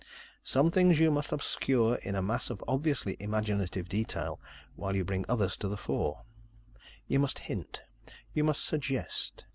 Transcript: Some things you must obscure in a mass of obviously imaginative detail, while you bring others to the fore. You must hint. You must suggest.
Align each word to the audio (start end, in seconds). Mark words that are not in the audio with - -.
Some 0.43 0.71
things 0.71 0.97
you 0.97 1.11
must 1.11 1.31
obscure 1.31 1.93
in 2.01 2.15
a 2.15 2.23
mass 2.23 2.49
of 2.49 2.63
obviously 2.67 3.15
imaginative 3.19 3.87
detail, 3.87 4.39
while 4.75 4.95
you 4.95 5.05
bring 5.05 5.25
others 5.29 5.55
to 5.57 5.67
the 5.67 5.77
fore. 5.77 6.23
You 7.07 7.19
must 7.19 7.37
hint. 7.37 7.83
You 8.33 8.43
must 8.43 8.65
suggest. 8.65 9.45